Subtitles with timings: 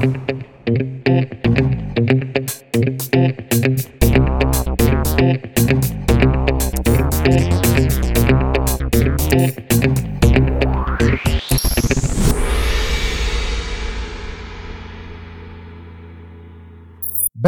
[0.00, 0.39] Thank you.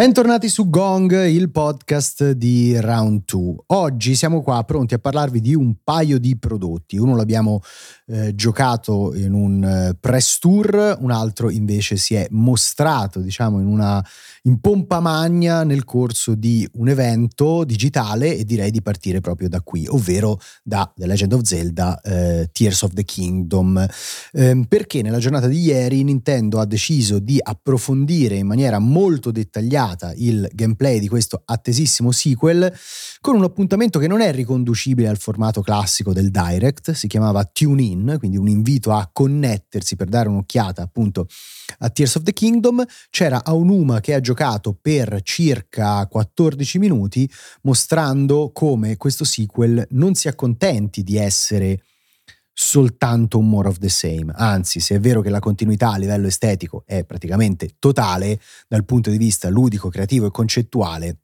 [0.03, 3.55] Bentornati su Gong, il podcast di Round 2.
[3.67, 6.97] Oggi siamo qua pronti a parlarvi di un paio di prodotti.
[6.97, 7.61] Uno l'abbiamo
[8.07, 13.67] eh, giocato in un eh, press tour, un altro invece si è mostrato, diciamo, in
[13.69, 14.05] una
[14.45, 19.61] in pompa magna nel corso di un evento digitale e direi di partire proprio da
[19.61, 23.87] qui, ovvero da The Legend of Zelda eh, Tears of the Kingdom.
[24.33, 30.13] Eh, perché nella giornata di ieri Nintendo ha deciso di approfondire in maniera molto dettagliata
[30.17, 32.73] il gameplay di questo attesissimo sequel
[33.21, 37.83] con un appuntamento che non è riconducibile al formato classico del Direct, si chiamava Tune
[37.83, 41.29] In, quindi un invito a connettersi per dare un'occhiata appunto
[41.79, 42.85] a Tears of the Kingdom.
[43.11, 47.31] C'era Aonuma che ha giocato per circa 14 minuti
[47.63, 51.83] mostrando come questo sequel non si accontenti di essere
[52.53, 54.33] soltanto un more of the same.
[54.35, 59.11] Anzi, se è vero che la continuità a livello estetico è praticamente totale, dal punto
[59.11, 61.19] di vista ludico, creativo e concettuale,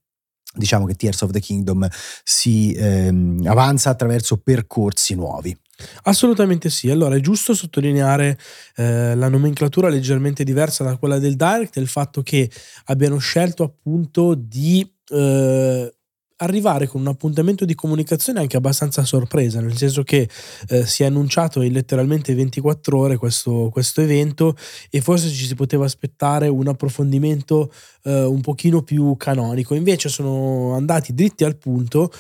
[0.54, 1.86] diciamo che Tears of the Kingdom
[2.24, 5.56] si ehm, avanza attraverso percorsi nuovi.
[6.04, 8.38] Assolutamente sì, allora è giusto sottolineare
[8.76, 12.50] eh, la nomenclatura leggermente diversa da quella del Direct il fatto che
[12.86, 15.92] abbiano scelto appunto di eh,
[16.40, 20.28] arrivare con un appuntamento di comunicazione anche abbastanza sorpresa, nel senso che
[20.68, 24.56] eh, si è annunciato in letteralmente 24 ore questo, questo, evento
[24.90, 27.72] e forse ci si poteva aspettare un approfondimento
[28.04, 32.10] eh, un pochino più canonico, invece sono andati dritti al punto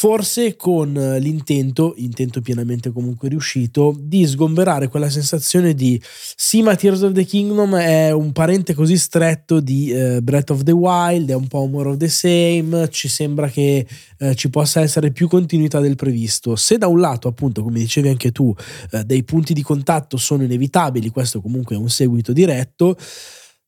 [0.00, 6.00] forse con eh, l'intento, intento pienamente comunque riuscito, di sgomberare quella sensazione di
[6.36, 10.62] sì, ma Tears of the Kingdom è un parente così stretto di uh, Breath of
[10.62, 13.88] the Wild, è un po' more of the same, ci sembra che
[14.20, 16.54] uh, ci possa essere più continuità del previsto.
[16.54, 18.54] Se da un lato, appunto, come dicevi anche tu,
[18.92, 22.96] uh, dei punti di contatto sono inevitabili, questo comunque è un seguito diretto,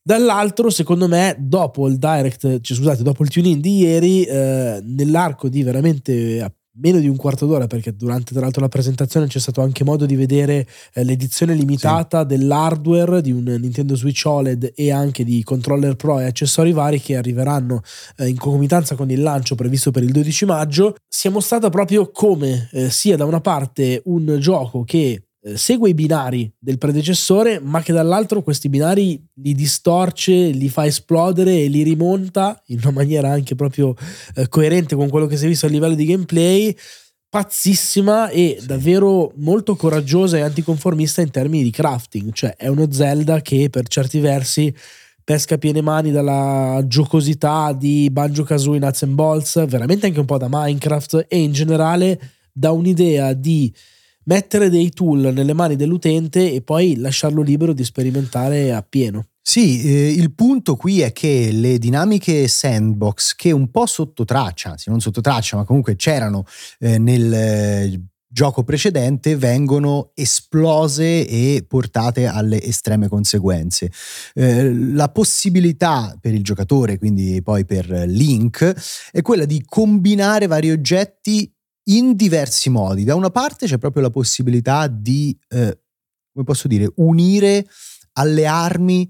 [0.03, 5.49] Dall'altro, secondo me, dopo il direct, cioè, scusate, dopo il tune-in di ieri, eh, nell'arco
[5.49, 6.43] di veramente
[6.81, 10.07] meno di un quarto d'ora, perché durante tra l'altro la presentazione c'è stato anche modo
[10.07, 12.27] di vedere eh, l'edizione limitata sì.
[12.27, 17.17] dell'hardware di un Nintendo Switch OLED e anche di controller Pro e accessori vari che
[17.17, 17.83] arriveranno
[18.17, 20.97] eh, in concomitanza con il lancio previsto per il 12 maggio.
[21.07, 25.89] Si è mostrata proprio come eh, sia da una parte un gioco che eh, segue
[25.89, 31.69] i binari del predecessore, ma che dall'altro questi binari li distorce, li fa esplodere e
[31.69, 33.95] li rimonta in una maniera anche proprio
[34.35, 36.77] eh, coerente con quello che si è visto a livello di gameplay.
[37.29, 38.67] Pazzissima e sì.
[38.67, 43.87] davvero molto coraggiosa e anticonformista in termini di crafting, cioè è uno Zelda che per
[43.87, 44.75] certi versi
[45.23, 50.39] pesca piene mani dalla giocosità di Banjo Kazooie Nuts and Bolts, veramente anche un po'
[50.39, 52.19] da Minecraft e in generale
[52.53, 53.73] da un'idea di
[54.31, 59.27] mettere dei tool nelle mani dell'utente e poi lasciarlo libero di sperimentare appieno.
[59.43, 64.71] Sì, eh, il punto qui è che le dinamiche sandbox che un po' sotto traccia,
[64.71, 66.45] anzi non sotto traccia, ma comunque c'erano
[66.79, 68.01] eh, nel eh,
[68.33, 73.91] gioco precedente vengono esplose e portate alle estreme conseguenze.
[74.35, 80.71] Eh, la possibilità per il giocatore, quindi poi per Link, è quella di combinare vari
[80.71, 81.53] oggetti
[81.91, 83.05] in diversi modi.
[83.05, 85.79] Da una parte c'è proprio la possibilità di, eh,
[86.33, 87.67] come posso dire, unire
[88.15, 89.09] alle armi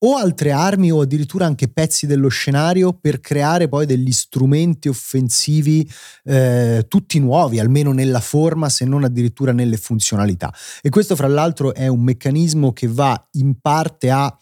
[0.00, 5.88] o altre armi o addirittura anche pezzi dello scenario per creare poi degli strumenti offensivi
[6.24, 10.54] eh, tutti nuovi, almeno nella forma, se non addirittura nelle funzionalità.
[10.82, 14.32] E questo fra l'altro è un meccanismo che va in parte a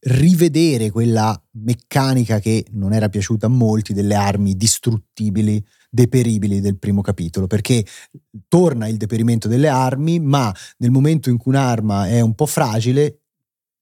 [0.00, 7.00] rivedere quella meccanica che non era piaciuta a molti delle armi distruttibili deperibili del primo
[7.00, 7.84] capitolo, perché
[8.48, 13.20] torna il deperimento delle armi, ma nel momento in cui un'arma è un po' fragile,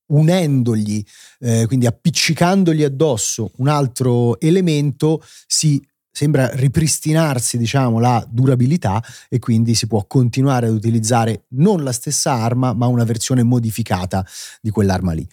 [0.08, 1.02] unendogli,
[1.40, 5.82] eh, quindi appiccicandogli addosso un altro elemento, si
[6.16, 12.32] sembra ripristinarsi diciamo la durabilità e quindi si può continuare ad utilizzare non la stessa
[12.32, 14.24] arma ma una versione modificata
[14.62, 15.28] di quell'arma lì.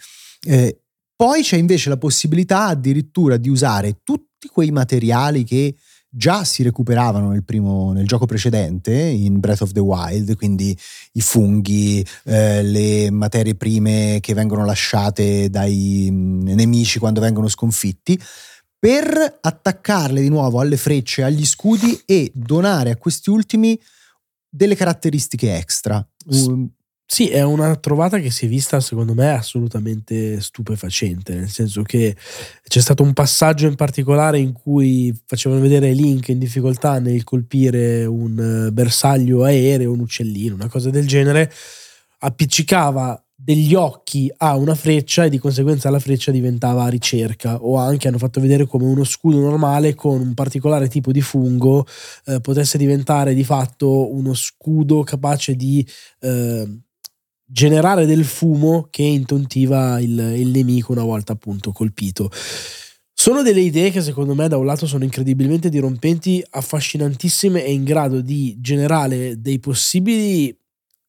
[0.45, 0.81] Eh,
[1.15, 5.73] poi c'è invece la possibilità addirittura di usare tutti quei materiali che
[6.15, 10.77] già si recuperavano nel, primo, nel gioco precedente, in Breath of the Wild, quindi
[11.13, 18.21] i funghi, eh, le materie prime che vengono lasciate dai nemici quando vengono sconfitti,
[18.77, 23.79] per attaccarle di nuovo alle frecce, agli scudi e donare a questi ultimi
[24.47, 26.05] delle caratteristiche extra.
[26.25, 26.69] Um,
[27.05, 32.15] Sì, è una trovata che si è vista secondo me assolutamente stupefacente, nel senso che
[32.63, 38.05] c'è stato un passaggio in particolare in cui facevano vedere Link in difficoltà nel colpire
[38.05, 41.51] un bersaglio aereo, un uccellino, una cosa del genere,
[42.19, 47.57] appiccicava degli occhi a una freccia e di conseguenza la freccia diventava ricerca.
[47.63, 51.85] O anche hanno fatto vedere come uno scudo normale con un particolare tipo di fungo
[52.25, 55.85] eh, potesse diventare di fatto uno scudo capace di
[56.21, 56.79] eh,
[57.53, 62.31] generare del fumo che intontiva il, il nemico una volta appunto colpito.
[63.13, 67.83] Sono delle idee che secondo me da un lato sono incredibilmente dirompenti, affascinantissime e in
[67.83, 70.53] grado di generare dei possibili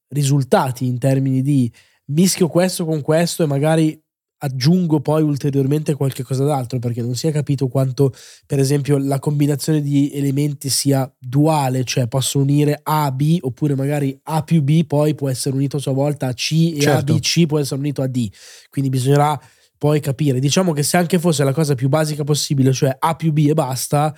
[0.09, 1.73] risultati in termini di
[2.09, 3.99] mischio questo con questo e magari
[4.45, 8.13] aggiungo poi ulteriormente qualche cosa d'altro perché non si è capito quanto
[8.47, 13.75] per esempio la combinazione di elementi sia duale cioè posso unire A a B oppure
[13.75, 17.13] magari A più B poi può essere unito a sua volta a C e certo.
[17.13, 18.29] A B C può essere unito a D
[18.69, 19.41] quindi bisognerà
[19.79, 23.33] poi capire diciamo che se anche fosse la cosa più basica possibile cioè A più
[23.33, 24.15] B e basta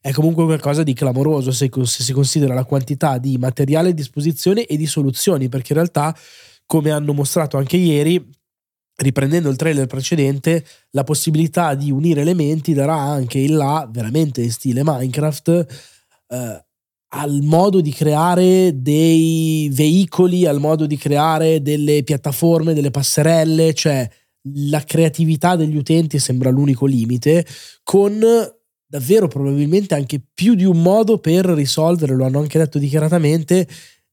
[0.00, 4.66] è comunque qualcosa di clamoroso se, se si considera la quantità di materiale a disposizione
[4.66, 6.14] e di soluzioni perché in realtà
[6.66, 8.24] come hanno mostrato anche ieri,
[8.96, 14.52] riprendendo il trailer precedente, la possibilità di unire elementi darà anche il là, veramente in
[14.52, 15.66] stile Minecraft,
[16.28, 16.64] eh,
[17.16, 24.08] al modo di creare dei veicoli, al modo di creare delle piattaforme, delle passerelle, cioè
[24.56, 27.46] la creatività degli utenti sembra l'unico limite,
[27.82, 28.20] con
[28.86, 33.66] davvero probabilmente anche più di un modo per risolvere, lo hanno anche detto dichiaratamente,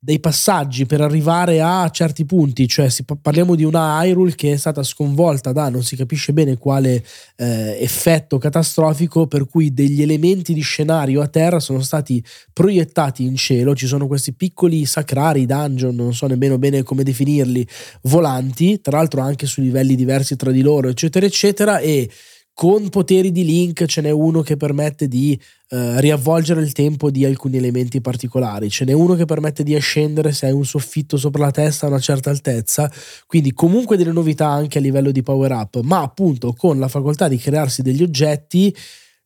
[0.04, 2.88] dei passaggi per arrivare a certi punti, cioè
[3.22, 7.06] parliamo di una Hyrule che è stata sconvolta da non si capisce bene quale
[7.36, 13.36] eh, effetto catastrofico per cui degli elementi di scenario a terra sono stati proiettati in
[13.36, 17.68] cielo, ci sono questi piccoli sacrari, dungeon, non so nemmeno bene come definirli,
[18.02, 22.10] volanti, tra l'altro anche su livelli diversi tra di loro, eccetera, eccetera, e
[22.54, 25.40] con poteri di link ce n'è uno che permette di
[25.70, 30.32] eh, riavvolgere il tempo di alcuni elementi particolari, ce n'è uno che permette di ascendere
[30.32, 32.92] se hai un soffitto sopra la testa a una certa altezza,
[33.26, 37.28] quindi comunque delle novità anche a livello di power up, ma appunto con la facoltà
[37.28, 38.76] di crearsi degli oggetti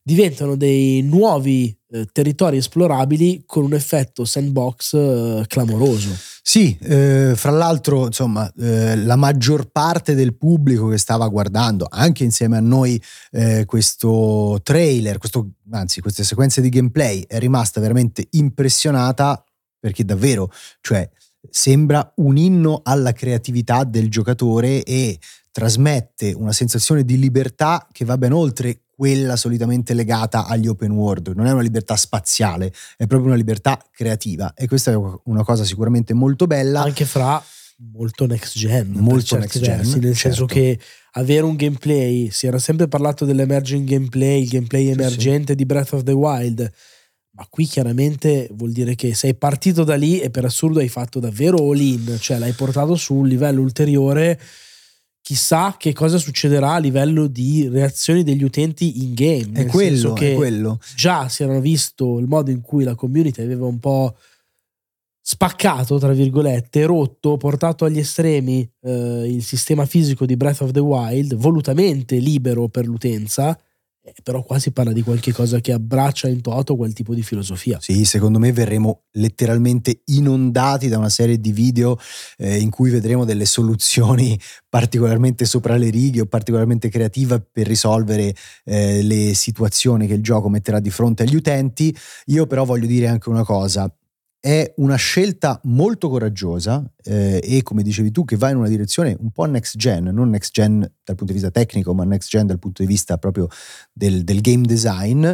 [0.06, 6.16] diventano dei nuovi eh, territori esplorabili con un effetto sandbox eh, clamoroso.
[6.42, 12.22] Sì, eh, fra l'altro, insomma, eh, la maggior parte del pubblico che stava guardando, anche
[12.22, 18.28] insieme a noi, eh, questo trailer, questo, anzi, queste sequenze di gameplay, è rimasta veramente
[18.30, 19.44] impressionata
[19.76, 21.08] perché davvero, cioè,
[21.50, 25.18] sembra un inno alla creatività del giocatore e
[25.50, 31.32] trasmette una sensazione di libertà che va ben oltre quella solitamente legata agli open world,
[31.36, 35.64] non è una libertà spaziale, è proprio una libertà creativa e questa è una cosa
[35.64, 36.80] sicuramente molto bella.
[36.80, 37.42] Anche fra
[37.92, 40.16] molto next gen, molto next gen, versi, nel certo.
[40.16, 40.80] senso che
[41.12, 45.56] avere un gameplay, si era sempre parlato dell'emerging gameplay, il gameplay emergente sì.
[45.56, 46.72] di Breath of the Wild,
[47.32, 51.20] ma qui chiaramente vuol dire che sei partito da lì e per assurdo hai fatto
[51.20, 54.40] davvero all in, cioè l'hai portato su un livello ulteriore
[55.26, 59.58] chissà che cosa succederà a livello di reazioni degli utenti in game.
[59.58, 60.78] È quello, che è quello.
[60.94, 64.14] Già si erano visto il modo in cui la community aveva un po'
[65.20, 70.78] spaccato, tra virgolette, rotto, portato agli estremi eh, il sistema fisico di Breath of the
[70.78, 73.58] Wild, volutamente libero per l'utenza,
[74.06, 77.24] eh, però qua si parla di qualche cosa che abbraccia in toto quel tipo di
[77.24, 77.80] filosofia.
[77.80, 81.98] Sì, secondo me verremo letteralmente inondati da una serie di video
[82.38, 84.38] eh, in cui vedremo delle soluzioni
[84.70, 88.32] particolarmente sopra le righe o particolarmente creative per risolvere
[88.64, 91.92] eh, le situazioni che il gioco metterà di fronte agli utenti.
[92.26, 93.92] Io però voglio dire anche una cosa,
[94.40, 99.16] è una scelta molto coraggiosa eh, e come dicevi tu che va in una direzione
[99.18, 102.46] un po' next gen, non next gen dal punto di vista tecnico ma next gen
[102.46, 103.48] dal punto di vista proprio
[103.92, 105.28] del, del game design.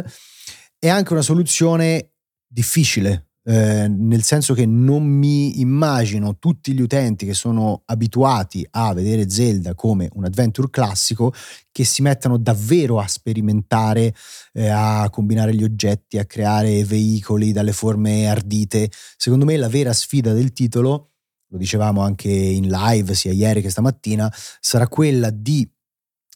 [0.79, 2.13] È anche una soluzione
[2.47, 8.93] difficile eh, nel senso che non mi immagino tutti gli utenti che sono abituati a
[8.93, 11.33] vedere Zelda come un adventure classico
[11.71, 14.13] che si mettano davvero a sperimentare,
[14.53, 18.89] eh, a combinare gli oggetti, a creare veicoli dalle forme ardite.
[19.17, 21.11] Secondo me la vera sfida del titolo,
[21.47, 25.69] lo dicevamo anche in live sia ieri che stamattina, sarà quella di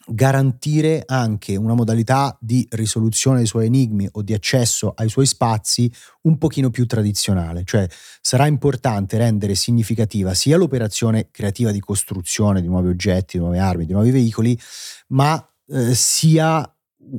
[0.09, 5.91] garantire anche una modalità di risoluzione dei suoi enigmi o di accesso ai suoi spazi
[6.23, 7.87] un pochino più tradizionale, cioè
[8.21, 13.85] sarà importante rendere significativa sia l'operazione creativa di costruzione di nuovi oggetti, di nuove armi,
[13.85, 14.57] di nuovi veicoli,
[15.07, 16.69] ma eh, sia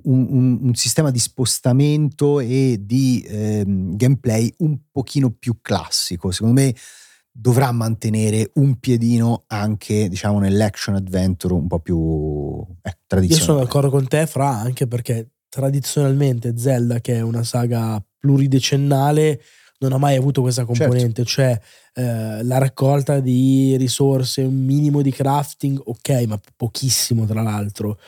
[0.04, 6.30] un, un, un, sistema di spostamento e di eh, gameplay un pochino più classico.
[6.30, 6.74] Secondo me
[7.40, 13.26] dovrà mantenere un piedino anche diciamo nell'action adventure un po' più eh, tradizionale.
[13.26, 19.40] Io sono d'accordo con te, Fra, anche perché tradizionalmente Zelda, che è una saga pluridecennale,
[19.78, 20.82] non ha mai avuto questa certo.
[20.82, 21.62] componente, certo.
[21.94, 28.00] cioè eh, la raccolta di risorse, un minimo di crafting, ok, ma pochissimo tra l'altro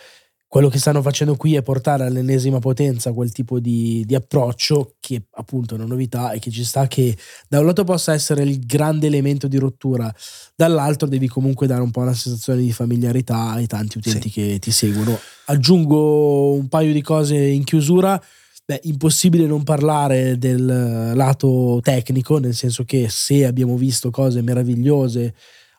[0.50, 5.22] quello che stanno facendo qui è portare all'ennesima potenza quel tipo di, di, approccio che
[5.34, 7.16] appunto è una novità e che ci sta che
[7.46, 10.12] da un lato possa essere il grande elemento di rottura,
[10.56, 14.40] dall'altro devi comunque dare un po' una sensazione di familiarità ai tanti utenti sì.
[14.40, 15.16] che ti seguono.
[15.44, 18.20] Aggiungo un paio di cose in chiusura.
[18.64, 20.64] Beh, impossibile non parlare del
[21.14, 25.32] lato tecnico, nel senso che se abbiamo visto cose meravigliose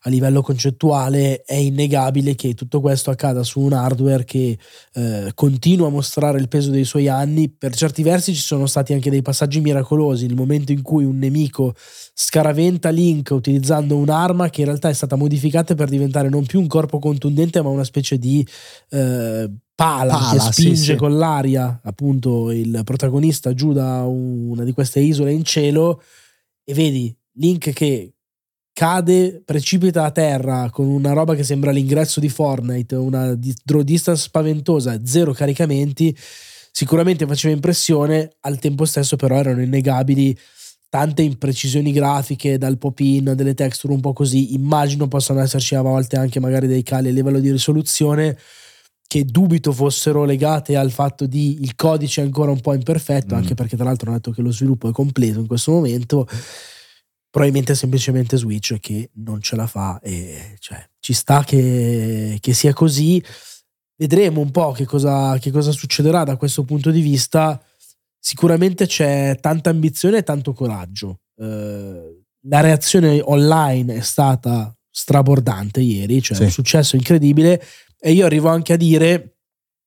[0.03, 4.57] a livello concettuale è innegabile che tutto questo accada su un hardware che
[4.93, 7.49] eh, continua a mostrare il peso dei suoi anni.
[7.49, 11.19] Per certi versi ci sono stati anche dei passaggi miracolosi, il momento in cui un
[11.19, 11.75] nemico
[12.13, 16.67] scaraventa Link utilizzando un'arma che in realtà è stata modificata per diventare non più un
[16.67, 18.45] corpo contundente ma una specie di...
[18.89, 20.95] Eh, pala, pala, che spinge sì, sì.
[20.95, 26.03] con l'aria appunto il protagonista giù da una di queste isole in cielo
[26.63, 28.13] e vedi Link che
[28.73, 34.23] cade, precipita a terra con una roba che sembra l'ingresso di Fortnite, una draw distance
[34.23, 36.15] spaventosa, zero caricamenti,
[36.71, 40.37] sicuramente faceva impressione, al tempo stesso però erano innegabili
[40.89, 46.17] tante imprecisioni grafiche dal pop-in, delle texture un po' così, immagino possano esserci a volte
[46.17, 48.37] anche magari dei cali a livello di risoluzione
[49.07, 53.37] che dubito fossero legate al fatto di il codice ancora un po' imperfetto, mm.
[53.37, 56.25] anche perché tra l'altro hanno detto che lo sviluppo è completo in questo momento
[57.31, 62.53] probabilmente è semplicemente Switch che non ce la fa e cioè, ci sta che, che,
[62.53, 63.23] sia così.
[63.95, 67.59] Vedremo un po' che cosa, che cosa succederà da questo punto di vista.
[68.19, 71.21] Sicuramente c'è tanta ambizione e tanto coraggio.
[71.37, 76.43] Eh, la reazione online è stata strabordante ieri, cioè sì.
[76.43, 77.63] un successo incredibile
[77.97, 79.37] e io arrivo anche a dire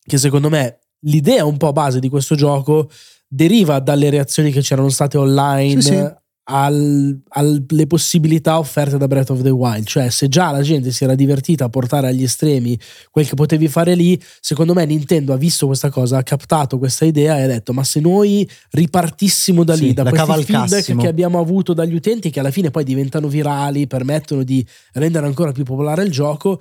[0.00, 2.90] che secondo me l'idea un po' base di questo gioco
[3.26, 9.30] deriva dalle reazioni che c'erano state online sì, sì al, alle possibilità offerte da Breath
[9.30, 9.86] of the Wild.
[9.86, 12.78] Cioè, se già la gente si era divertita a portare agli estremi
[13.10, 17.04] quel che potevi fare lì, secondo me Nintendo ha visto questa cosa, ha captato questa
[17.04, 21.08] idea e ha detto: Ma se noi ripartissimo da lì, sì, da questi feedback che
[21.08, 25.64] abbiamo avuto dagli utenti, che alla fine poi diventano virali, permettono di rendere ancora più
[25.64, 26.60] popolare il gioco,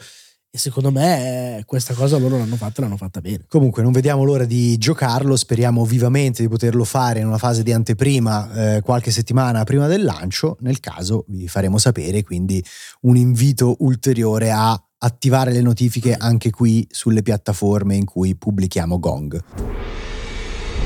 [0.56, 3.46] e secondo me questa cosa loro l'hanno fatta e l'hanno fatta bene.
[3.48, 7.74] Comunque non vediamo l'ora di giocarlo, speriamo vivamente di poterlo fare in una fase di
[7.74, 12.64] anteprima eh, qualche settimana prima del lancio, nel caso vi faremo sapere, quindi
[13.02, 19.93] un invito ulteriore a attivare le notifiche anche qui sulle piattaforme in cui pubblichiamo Gong.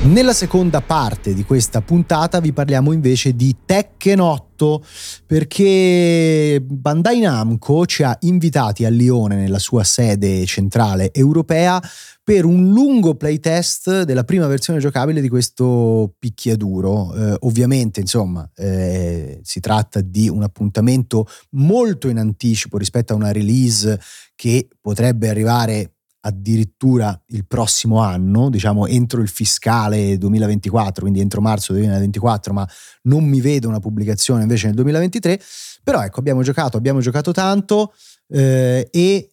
[0.00, 4.84] Nella seconda parte di questa puntata vi parliamo invece di Tekken 8
[5.26, 11.82] perché Bandai Namco ci ha invitati a Lione nella sua sede centrale europea
[12.22, 17.14] per un lungo playtest della prima versione giocabile di questo picchiaduro.
[17.14, 23.32] Eh, ovviamente, insomma, eh, si tratta di un appuntamento molto in anticipo rispetto a una
[23.32, 24.00] release
[24.36, 31.72] che potrebbe arrivare addirittura il prossimo anno, diciamo entro il fiscale 2024, quindi entro marzo
[31.72, 32.68] 2024, ma
[33.02, 35.40] non mi vedo una pubblicazione invece nel 2023.
[35.82, 37.92] Però ecco, abbiamo giocato, abbiamo giocato tanto
[38.28, 39.32] eh, e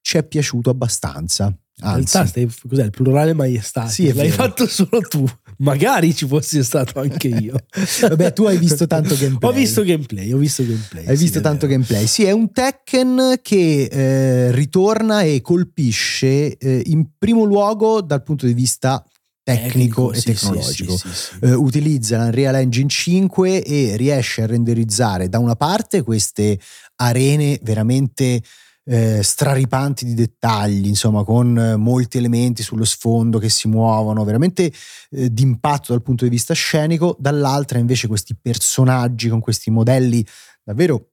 [0.00, 1.54] ci è piaciuto abbastanza.
[1.80, 2.16] Anzi.
[2.16, 3.86] In realtà, cos'è il plurale maestà?
[3.86, 4.42] Sì, l'hai vero.
[4.42, 5.26] fatto solo tu.
[5.58, 7.56] Magari ci fossi stato anche io.
[8.08, 9.50] Vabbè, tu hai visto tanto gameplay.
[9.50, 11.06] Ho visto gameplay, ho visto gameplay.
[11.06, 11.78] Hai sì, visto tanto vero.
[11.78, 12.06] gameplay.
[12.06, 18.46] Sì, è un Tekken che eh, ritorna e colpisce eh, in primo luogo dal punto
[18.46, 19.04] di vista
[19.42, 20.96] tecnico, tecnico e sì, tecnologico.
[20.96, 21.08] Sì,
[21.42, 26.58] eh, utilizza l'Unreal Engine 5 e riesce a renderizzare da una parte queste
[26.96, 28.42] arene veramente
[28.88, 34.72] eh, straripanti di dettagli, insomma, con eh, molti elementi sullo sfondo che si muovono, veramente
[35.10, 40.24] eh, d'impatto dal punto di vista scenico, dall'altra invece questi personaggi con questi modelli
[40.64, 41.10] davvero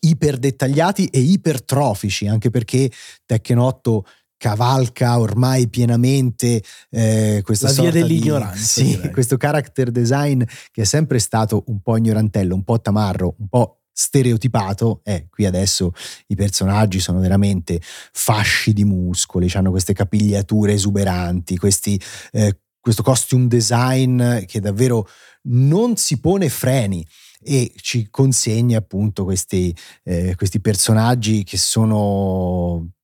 [0.00, 2.90] iper dettagliati e ipertrofici, anche perché
[3.24, 4.04] Tekken 8
[4.36, 10.84] cavalca ormai pienamente eh, questa la via dell'ignoranza di, sì, questo character design che è
[10.84, 15.92] sempre stato un po' ignorantello, un po' tamarro, un po' stereotipato, eh, qui adesso
[16.26, 21.98] i personaggi sono veramente fasci di muscoli, hanno queste capigliature esuberanti, questi,
[22.32, 25.08] eh, questo costume design che davvero
[25.44, 27.06] non si pone freni
[27.42, 29.74] e ci consegna appunto questi,
[30.04, 32.95] eh, questi personaggi che sono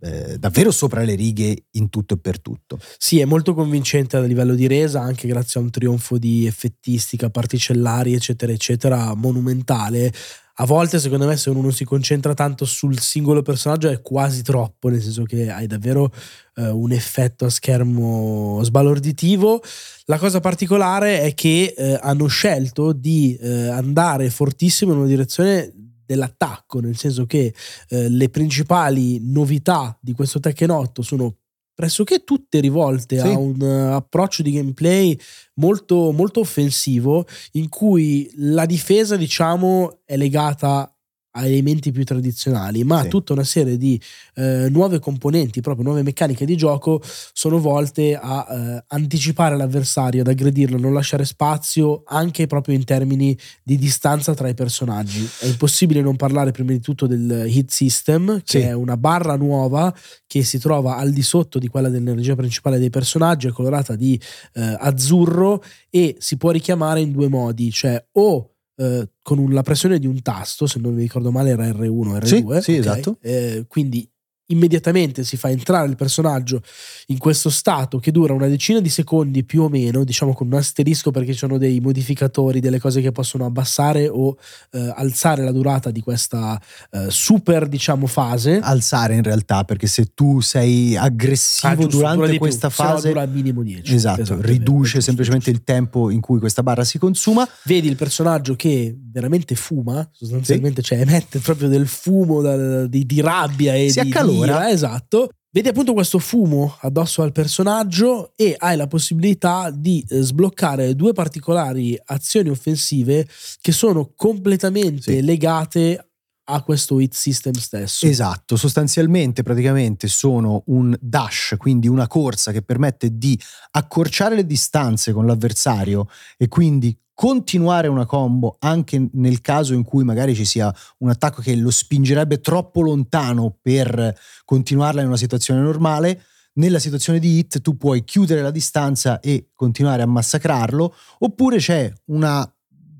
[0.00, 2.78] eh, davvero sopra le righe in tutto e per tutto.
[2.98, 7.30] Sì, è molto convincente a livello di resa, anche grazie a un trionfo di effettistica,
[7.30, 10.12] particellari, eccetera, eccetera, monumentale.
[10.60, 14.90] A volte, secondo me, se uno si concentra tanto sul singolo personaggio è quasi troppo,
[14.90, 16.12] nel senso che hai davvero
[16.56, 19.62] eh, un effetto a schermo sbalorditivo.
[20.04, 25.72] La cosa particolare è che eh, hanno scelto di eh, andare fortissimo in una direzione
[26.10, 27.54] dell'attacco, nel senso che
[27.88, 31.36] eh, le principali novità di questo Tekken 8 sono
[31.72, 33.26] pressoché tutte rivolte sì.
[33.26, 35.16] a un uh, approccio di gameplay
[35.54, 40.92] molto, molto offensivo in cui la difesa diciamo è legata
[41.32, 43.08] a elementi più tradizionali, ma sì.
[43.08, 44.00] tutta una serie di
[44.34, 47.00] eh, nuove componenti, proprio nuove meccaniche di gioco,
[47.32, 53.36] sono volte a eh, anticipare l'avversario, ad aggredirlo, non lasciare spazio anche proprio in termini
[53.62, 55.28] di distanza tra i personaggi.
[55.38, 58.66] È impossibile non parlare prima di tutto del hit system, che sì.
[58.66, 59.94] è una barra nuova
[60.26, 64.20] che si trova al di sotto di quella dell'energia principale dei personaggi, è colorata di
[64.54, 69.98] eh, azzurro e si può richiamare in due modi, cioè o eh, con la pressione
[69.98, 72.24] di un tasto, se non mi ricordo male era R1, R2.
[72.24, 72.76] Sì, sì okay?
[72.78, 73.18] esatto.
[73.20, 74.10] Eh, quindi
[74.50, 76.62] immediatamente si fa entrare il personaggio
[77.06, 80.54] in questo stato che dura una decina di secondi più o meno, diciamo con un
[80.54, 84.36] asterisco perché ci sono dei modificatori, delle cose che possono abbassare o
[84.72, 88.58] eh, alzare la durata di questa eh, super, diciamo, fase.
[88.60, 93.22] Alzare in realtà, perché se tu sei aggressivo ah, giusto, durante questa più, fase dura
[93.22, 93.94] al minimo 10.
[93.94, 97.48] Esatto, riduce semplicemente il tempo in cui questa barra si consuma.
[97.64, 100.88] Vedi il personaggio che veramente fuma, sostanzialmente, sì.
[100.88, 105.30] cioè emette proprio del fumo da, di, di, rabbia e si di, accalora ira, esatto.
[105.52, 111.12] Vedi appunto questo fumo addosso al personaggio e hai la possibilità di eh, sbloccare due
[111.12, 113.26] particolari azioni offensive
[113.60, 115.22] che sono completamente sì.
[115.22, 116.09] legate
[116.50, 118.06] a questo hit system stesso.
[118.06, 123.38] Esatto, sostanzialmente praticamente sono un dash, quindi una corsa che permette di
[123.72, 130.04] accorciare le distanze con l'avversario e quindi continuare una combo anche nel caso in cui
[130.04, 135.60] magari ci sia un attacco che lo spingerebbe troppo lontano per continuarla in una situazione
[135.60, 136.22] normale.
[136.54, 141.92] Nella situazione di hit tu puoi chiudere la distanza e continuare a massacrarlo, oppure c'è
[142.06, 142.50] una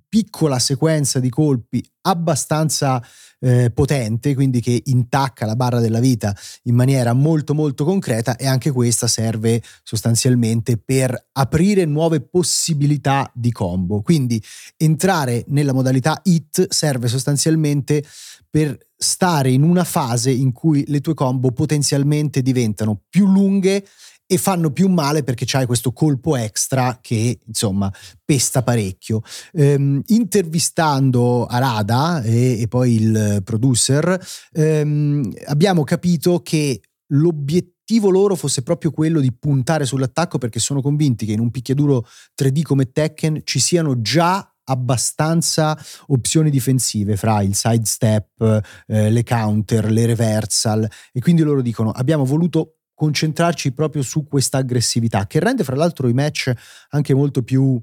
[0.06, 3.02] piccola sequenza di colpi abbastanza
[3.40, 8.46] eh, potente, quindi che intacca la barra della vita in maniera molto molto concreta e
[8.46, 14.03] anche questa serve sostanzialmente per aprire nuove possibilità di combo.
[14.03, 14.42] Quindi
[14.76, 18.05] entrare nella modalità hit serve sostanzialmente
[18.48, 23.83] per stare in una fase in cui le tue combo potenzialmente diventano più lunghe
[24.32, 27.92] e fanno più male perché c'hai questo colpo extra che insomma
[28.24, 29.22] pesta parecchio.
[29.54, 38.62] Ehm, intervistando Arada e, e, poi il producer ehm, abbiamo capito che l'obiettivo loro fosse
[38.62, 42.06] proprio quello di puntare sull'attacco perché sono convinti che in un picchiaduro
[42.40, 49.90] 3D come Tekken ci siano già abbastanza opzioni difensive fra il sidestep, eh, le counter,
[49.90, 55.64] le reversal e quindi loro dicono abbiamo voluto concentrarci proprio su questa aggressività, che rende
[55.64, 56.52] fra l'altro i match
[56.90, 57.82] anche molto più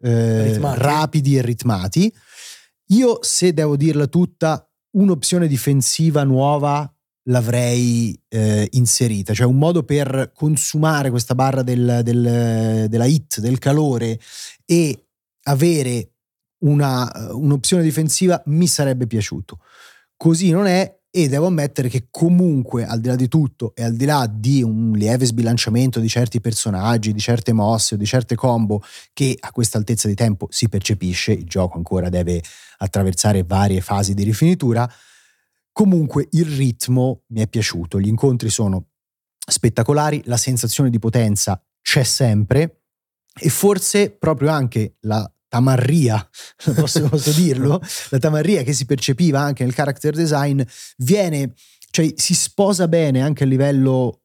[0.00, 2.10] eh, rapidi e ritmati.
[2.86, 6.90] Io, se devo dirla tutta, un'opzione difensiva nuova
[7.24, 13.58] l'avrei eh, inserita, cioè un modo per consumare questa barra del, del, della hit, del
[13.58, 14.18] calore
[14.64, 15.08] e
[15.42, 16.12] avere
[16.60, 19.58] una, un'opzione difensiva mi sarebbe piaciuto.
[20.16, 23.94] Così non è e devo ammettere che comunque al di là di tutto e al
[23.96, 28.34] di là di un lieve sbilanciamento di certi personaggi, di certe mosse o di certe
[28.34, 28.82] combo
[29.14, 32.42] che a questa altezza di tempo si percepisce, il gioco ancora deve
[32.76, 34.86] attraversare varie fasi di rifinitura,
[35.72, 38.88] comunque il ritmo mi è piaciuto, gli incontri sono
[39.38, 42.82] spettacolari, la sensazione di potenza c'è sempre
[43.40, 45.26] e forse proprio anche la
[45.56, 46.28] tamarria,
[46.74, 50.60] posso, posso dirlo, la tamarria che si percepiva anche nel character design
[50.98, 51.54] viene,
[51.90, 54.20] cioè si sposa bene anche a livello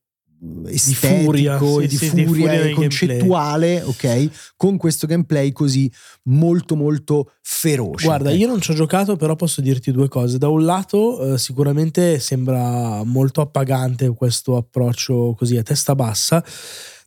[0.65, 4.30] estetico di furia, e di, sì, furia, di furia e concettuale, ok?
[4.58, 5.89] Con questo gameplay così
[6.24, 8.06] molto molto feroce.
[8.06, 10.38] Guarda, io non ci ho giocato, però posso dirti due cose.
[10.39, 16.44] Da un lato, eh, sicuramente sembra molto appagante questo approccio così a testa bassa.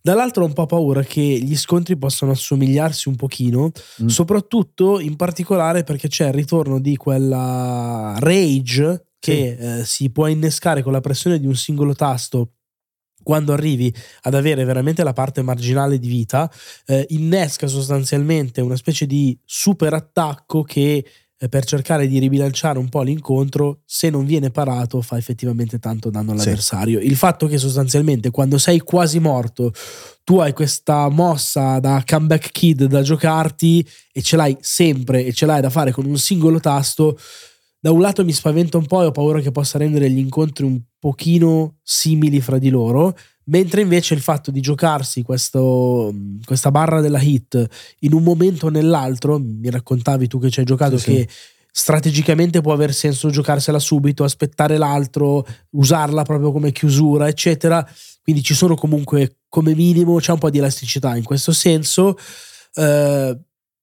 [0.06, 3.70] Dall'altro ho un po' paura che gli scontri possano assomigliarsi un pochino,
[4.02, 4.06] mm.
[4.08, 9.64] soprattutto in particolare perché c'è il ritorno di quella rage che sì.
[9.64, 12.50] eh, si può innescare con la pressione di un singolo tasto
[13.22, 13.90] quando arrivi
[14.24, 16.52] ad avere veramente la parte marginale di vita,
[16.84, 21.02] eh, innesca sostanzialmente una specie di super attacco che
[21.48, 26.32] per cercare di ribilanciare un po' l'incontro, se non viene parato fa effettivamente tanto danno
[26.32, 27.00] all'avversario.
[27.00, 27.06] Sì.
[27.06, 29.72] Il fatto che sostanzialmente quando sei quasi morto
[30.24, 35.46] tu hai questa mossa da comeback kid da giocarti e ce l'hai sempre e ce
[35.46, 37.18] l'hai da fare con un singolo tasto,
[37.78, 40.64] da un lato mi spaventa un po' e ho paura che possa rendere gli incontri
[40.64, 43.14] un pochino simili fra di loro,
[43.46, 47.66] mentre invece il fatto di giocarsi questo, questa barra della hit
[48.00, 51.36] in un momento o nell'altro, mi raccontavi tu che ci hai giocato sì, che sì.
[51.70, 57.86] strategicamente può aver senso giocarsela subito, aspettare l'altro, usarla proprio come chiusura, eccetera.
[58.22, 62.16] Quindi ci sono comunque come minimo c'è un po' di elasticità in questo senso.
[62.74, 63.38] Eh,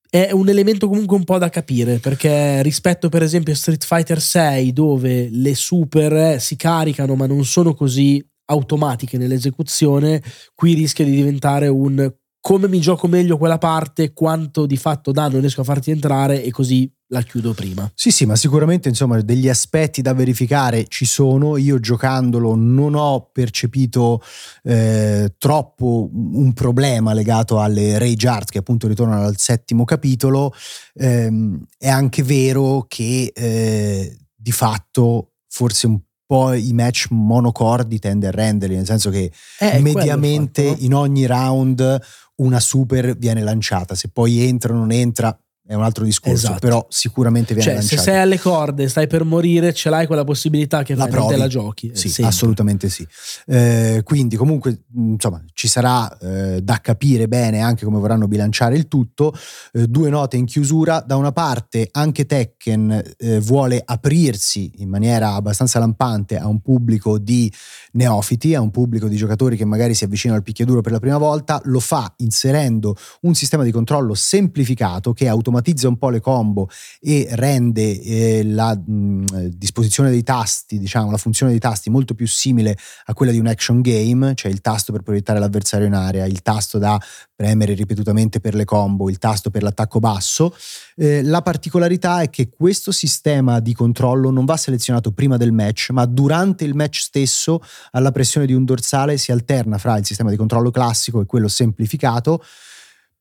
[0.10, 4.20] è un elemento comunque un po' da capire perché rispetto per esempio a Street Fighter
[4.20, 10.22] 6 dove le super si caricano ma non sono così automatiche nell'esecuzione,
[10.54, 15.40] qui rischia di diventare un come mi gioco meglio quella parte, quanto di fatto danno
[15.40, 17.90] riesco a farti entrare e così la chiudo prima.
[17.94, 21.58] Sì, sì, ma sicuramente insomma degli aspetti da verificare ci sono.
[21.58, 24.22] Io giocandolo non ho percepito
[24.64, 30.52] eh, troppo un problema legato alle Rage Art che appunto ritornano al settimo capitolo.
[30.96, 31.30] Eh,
[31.78, 36.00] è anche vero che eh, di fatto forse un
[36.32, 40.86] po' i match monocordi tende a renderli, nel senso che eh, mediamente fatto, no?
[40.86, 42.00] in ogni round
[42.36, 45.38] una super viene lanciata, se poi entra o non entra
[45.72, 46.60] è un altro discorso, esatto.
[46.60, 48.02] però sicuramente viene cioè, lanciato.
[48.02, 51.48] Se sei alle corde, stai per morire, ce l'hai quella possibilità che la provi, la
[51.48, 51.92] giochi.
[51.94, 52.26] Sì, sempre.
[52.26, 53.08] assolutamente sì.
[53.46, 58.90] Eh, quindi comunque insomma ci sarà eh, da capire bene anche come vorranno bilanciare il
[58.90, 59.34] tutto.
[59.72, 65.36] Eh, due note in chiusura, da una parte anche Tekken eh, vuole aprirsi in maniera
[65.36, 67.50] abbastanza lampante a un pubblico di
[67.94, 71.18] neofiti, a un pubblico di giocatori che magari si avvicinano al picchiaduro per la prima
[71.18, 76.20] volta, lo fa inserendo un sistema di controllo semplificato che automaticamente automatizza un po' le
[76.20, 76.70] combo
[77.00, 82.28] e rende eh, la mh, disposizione dei tasti, diciamo, la funzione dei tasti molto più
[82.28, 86.26] simile a quella di un action game, cioè il tasto per proiettare l'avversario in area,
[86.26, 87.00] il tasto da
[87.36, 90.56] premere ripetutamente per le combo, il tasto per l'attacco basso.
[90.96, 95.90] Eh, la particolarità è che questo sistema di controllo non va selezionato prima del match,
[95.92, 100.30] ma durante il match stesso alla pressione di un dorsale si alterna fra il sistema
[100.30, 102.44] di controllo classico e quello semplificato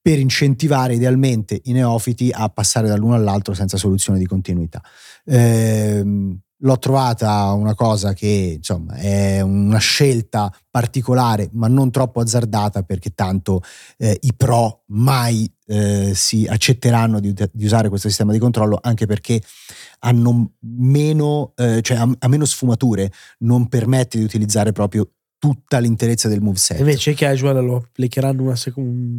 [0.03, 4.83] per incentivare idealmente i neofiti a passare dall'uno all'altro senza soluzione di continuità.
[5.25, 12.83] Eh, l'ho trovata una cosa che insomma è una scelta particolare ma non troppo azzardata
[12.83, 13.63] perché tanto
[13.97, 19.07] eh, i pro mai eh, si accetteranno di, di, usare questo sistema di controllo anche
[19.07, 19.41] perché
[20.01, 25.11] hanno meno, eh, cioè ha, ha meno sfumature non permette di utilizzare proprio
[25.41, 26.79] tutta l'interezza del moveset.
[26.81, 28.55] Invece i casual lo applicheranno una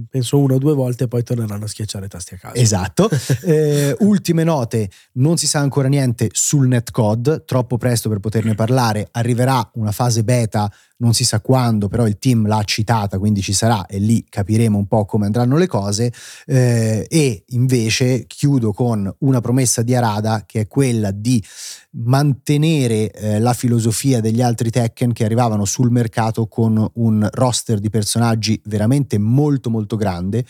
[0.07, 2.55] penso una o due volte e poi torneranno a schiacciare i tasti a caso.
[2.55, 3.09] Esatto.
[3.43, 9.07] eh, ultime note, non si sa ancora niente sul netcode, troppo presto per poterne parlare,
[9.11, 13.53] arriverà una fase beta non si sa quando, però il team l'ha citata, quindi ci
[13.53, 16.13] sarà e lì capiremo un po' come andranno le cose.
[16.45, 21.43] Eh, e invece chiudo con una promessa di Arada che è quella di
[21.93, 27.89] mantenere eh, la filosofia degli altri Tekken che arrivavano sul mercato con un roster di
[27.89, 30.45] personaggi veramente molto molto grande,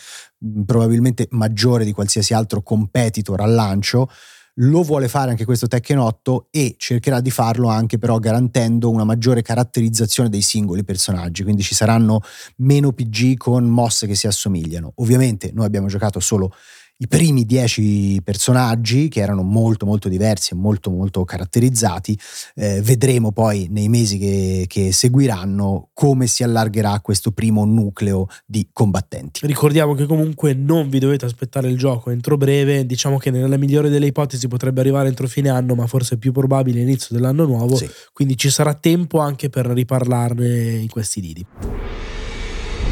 [0.66, 4.10] probabilmente maggiore di qualsiasi altro competitor al lancio
[4.56, 9.04] lo vuole fare anche questo Tekken 8 e cercherà di farlo anche però garantendo una
[9.04, 12.22] maggiore caratterizzazione dei singoli personaggi, quindi ci saranno
[12.58, 14.92] meno PG con mosse che si assomigliano.
[14.96, 16.54] Ovviamente noi abbiamo giocato solo
[17.02, 22.18] i primi dieci personaggi che erano molto molto diversi e molto molto caratterizzati
[22.56, 28.68] eh, vedremo poi nei mesi che, che, seguiranno come si allargherà questo primo nucleo di
[28.72, 29.46] combattenti.
[29.48, 32.86] Ricordiamo che comunque non vi dovete aspettare il gioco entro breve.
[32.86, 36.32] Diciamo che nella migliore delle ipotesi potrebbe arrivare entro fine anno ma forse è più
[36.32, 37.76] probabile inizio dell'anno nuovo.
[37.76, 37.90] Sì.
[38.14, 41.46] quindi ci sarà tempo anche per riparlarne in questi lidi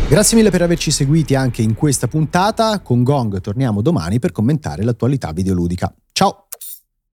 [0.10, 2.80] Grazie mille per averci seguiti anche in questa puntata.
[2.80, 5.94] Con Gong torniamo domani per commentare l'attualità videoludica.
[6.12, 6.49] Ciao!